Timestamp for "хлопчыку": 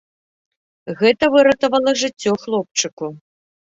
2.49-3.17